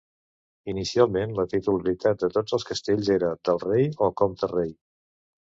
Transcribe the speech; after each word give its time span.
Inicialment 0.71 1.35
la 1.41 1.45
titularitat 1.51 2.23
de 2.25 2.29
tots 2.39 2.57
els 2.59 2.65
castells 2.71 3.13
era 3.19 3.29
del 3.51 3.63
rei 3.67 3.89
o 4.07 4.11
comte-rei. 4.23 4.77